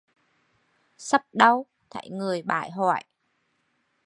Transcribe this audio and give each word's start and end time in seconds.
Sắp 0.97 1.25
đau, 1.33 1.65
thấy 1.89 2.09
người 2.09 2.41
bải 2.41 2.71
hoải 2.71 3.05